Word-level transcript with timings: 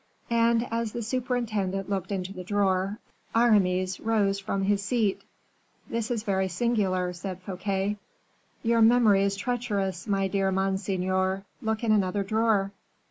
And 0.31 0.67
as 0.71 0.93
the 0.93 1.03
superintendent 1.03 1.87
looked 1.87 2.11
into 2.11 2.33
the 2.33 2.43
drawer, 2.43 2.97
Aramis 3.35 3.99
rose 3.99 4.39
from 4.39 4.63
his 4.63 4.81
seat. 4.81 5.21
"This 5.91 6.09
is 6.09 6.23
very 6.23 6.47
singular," 6.47 7.13
said 7.13 7.39
Fouquet. 7.43 7.97
"Your 8.63 8.81
memory 8.81 9.21
is 9.21 9.35
treacherous, 9.35 10.07
my 10.07 10.27
dear 10.27 10.51
monseigneur; 10.51 11.45
look 11.61 11.83
in 11.83 11.91
another 11.91 12.23
drawer." 12.23 12.71